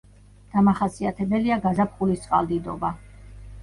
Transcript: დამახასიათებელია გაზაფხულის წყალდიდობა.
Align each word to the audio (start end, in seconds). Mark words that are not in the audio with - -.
დამახასიათებელია 0.53 1.61
გაზაფხულის 1.69 2.27
წყალდიდობა. 2.29 2.95